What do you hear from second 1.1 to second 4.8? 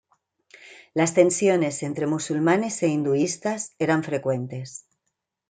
tensiones entre musulmanes e hinduistas eran frecuentes.